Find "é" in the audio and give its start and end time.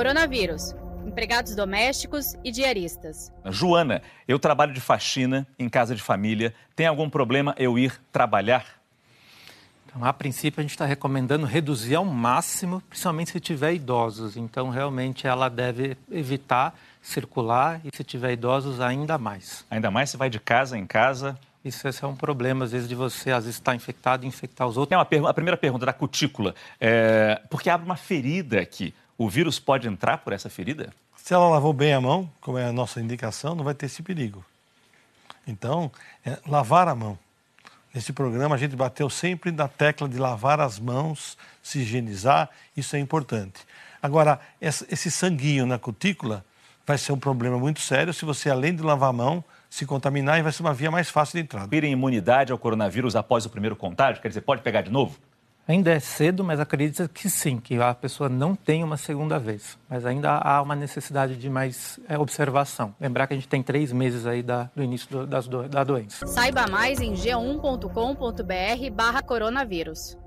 22.02-22.08, 24.94-24.96, 26.80-27.38, 32.56-32.64, 36.24-36.38, 42.96-42.98, 55.92-56.00, 62.08-62.18